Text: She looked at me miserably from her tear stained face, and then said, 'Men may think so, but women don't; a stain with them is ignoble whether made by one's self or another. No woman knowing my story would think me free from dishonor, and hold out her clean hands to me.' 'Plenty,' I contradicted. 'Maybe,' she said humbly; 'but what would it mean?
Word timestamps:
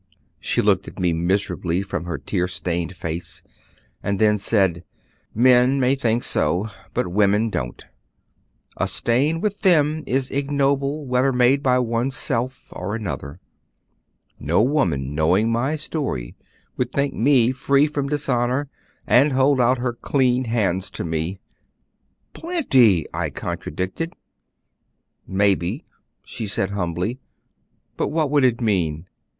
She 0.39 0.63
looked 0.63 0.87
at 0.87 0.97
me 0.97 1.13
miserably 1.13 1.83
from 1.83 2.05
her 2.05 2.17
tear 2.17 2.47
stained 2.47 2.95
face, 2.95 3.43
and 4.01 4.17
then 4.17 4.39
said, 4.39 4.83
'Men 5.35 5.79
may 5.79 5.93
think 5.93 6.23
so, 6.23 6.71
but 6.95 7.11
women 7.11 7.51
don't; 7.51 7.85
a 8.77 8.87
stain 8.87 9.41
with 9.41 9.61
them 9.61 10.03
is 10.07 10.31
ignoble 10.31 11.05
whether 11.05 11.31
made 11.31 11.61
by 11.61 11.77
one's 11.77 12.15
self 12.17 12.73
or 12.75 12.95
another. 12.95 13.39
No 14.39 14.63
woman 14.63 15.13
knowing 15.13 15.51
my 15.51 15.75
story 15.75 16.35
would 16.77 16.91
think 16.91 17.13
me 17.13 17.51
free 17.51 17.85
from 17.85 18.09
dishonor, 18.09 18.69
and 19.05 19.33
hold 19.33 19.61
out 19.61 19.77
her 19.77 19.93
clean 19.93 20.45
hands 20.45 20.89
to 20.97 21.03
me.' 21.03 21.39
'Plenty,' 22.33 23.05
I 23.13 23.29
contradicted. 23.29 24.15
'Maybe,' 25.27 25.85
she 26.25 26.47
said 26.47 26.71
humbly; 26.71 27.19
'but 27.97 28.07
what 28.07 28.31
would 28.31 28.43
it 28.43 28.61
mean? 28.61 29.05